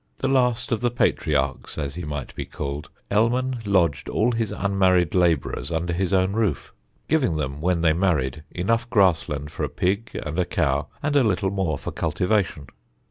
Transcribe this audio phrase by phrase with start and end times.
[0.17, 5.13] The last of the patriarchs, as he might be called, Ellman lodged all his unmarried
[5.13, 6.73] labourers under his own roof,
[7.07, 11.21] giving them when they married enough grassland for a pig and a cow, and a
[11.21, 12.65] little more for cultivation.